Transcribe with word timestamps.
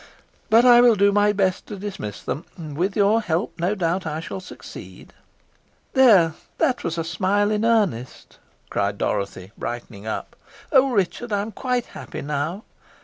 But 0.49 0.65
I 0.65 0.81
will 0.81 0.95
do 0.95 1.11
my 1.11 1.31
best 1.31 1.67
to 1.67 1.75
dismiss 1.75 2.23
them, 2.23 2.43
and 2.57 2.75
with 2.75 2.95
your 2.97 3.21
help 3.21 3.59
no 3.59 3.75
doubt 3.75 4.07
I 4.07 4.19
shall 4.19 4.39
succeed." 4.39 5.13
"There! 5.93 6.33
there 6.57 6.73
was 6.83 6.97
a 6.97 7.03
smile 7.03 7.51
in 7.51 7.63
earnest!" 7.63 8.39
cried 8.71 8.97
Dorothy, 8.97 9.51
brightening 9.59 10.07
up. 10.07 10.35
"Oh, 10.71 10.89
Richard! 10.89 11.31
I 11.31 11.43
am 11.43 11.51
quite 11.51 11.85
happy 11.85 12.23
now. 12.23 12.63